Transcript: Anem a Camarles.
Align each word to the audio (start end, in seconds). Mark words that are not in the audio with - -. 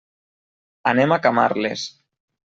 Anem 0.93 1.13
a 1.13 1.19
Camarles. 1.27 1.87